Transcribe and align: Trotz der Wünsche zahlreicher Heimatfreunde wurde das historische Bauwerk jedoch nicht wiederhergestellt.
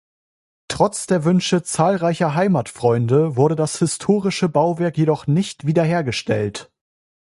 Trotz 0.67 1.05
der 1.05 1.25
Wünsche 1.25 1.61
zahlreicher 1.61 2.33
Heimatfreunde 2.33 3.35
wurde 3.35 3.55
das 3.55 3.77
historische 3.77 4.49
Bauwerk 4.49 4.97
jedoch 4.97 5.27
nicht 5.27 5.67
wiederhergestellt. 5.67 6.71